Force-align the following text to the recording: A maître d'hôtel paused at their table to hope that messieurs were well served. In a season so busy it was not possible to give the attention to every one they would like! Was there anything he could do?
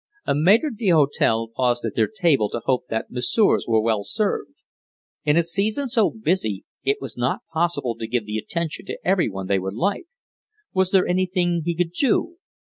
A 0.25 0.33
maître 0.33 0.71
d'hôtel 0.75 1.49
paused 1.53 1.85
at 1.85 1.93
their 1.93 2.07
table 2.11 2.49
to 2.49 2.61
hope 2.65 2.87
that 2.89 3.11
messieurs 3.11 3.65
were 3.67 3.79
well 3.81 4.01
served. 4.01 4.63
In 5.25 5.37
a 5.37 5.43
season 5.43 5.87
so 5.87 6.09
busy 6.09 6.65
it 6.83 6.97
was 6.99 7.15
not 7.15 7.41
possible 7.53 7.93
to 7.99 8.07
give 8.07 8.25
the 8.25 8.39
attention 8.39 8.83
to 8.85 8.97
every 9.05 9.29
one 9.29 9.45
they 9.45 9.59
would 9.59 9.75
like! 9.75 10.07
Was 10.73 10.89
there 10.89 11.07
anything 11.07 11.61
he 11.65 11.75
could 11.75 11.91
do? 11.91 12.37